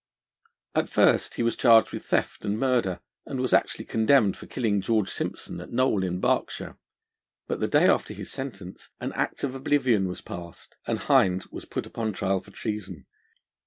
At 0.73 0.89
first 0.89 1.35
he 1.35 1.43
was 1.43 1.55
charged 1.55 1.91
with 1.93 2.07
theft 2.07 2.43
and 2.43 2.59
murder, 2.59 3.01
and 3.27 3.39
was 3.39 3.53
actually 3.53 3.85
condemned 3.85 4.35
for 4.35 4.47
killing 4.47 4.81
George 4.81 5.11
Sympson 5.11 5.61
at 5.61 5.69
Knole 5.71 6.03
in 6.03 6.19
Berkshire. 6.19 6.75
But 7.47 7.59
the 7.59 7.67
day 7.67 7.85
after 7.85 8.15
his 8.15 8.31
sentence, 8.31 8.89
an 8.99 9.13
Act 9.13 9.43
of 9.43 9.53
Oblivion 9.53 10.07
was 10.07 10.21
passed, 10.21 10.75
and 10.87 10.97
Hind 10.97 11.45
was 11.51 11.65
put 11.65 11.85
upon 11.85 12.13
trial 12.13 12.39
for 12.39 12.49
treason. 12.49 13.05